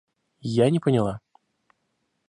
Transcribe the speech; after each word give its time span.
Я 0.53 0.71
не 0.71 0.79
поняла. 0.79 1.21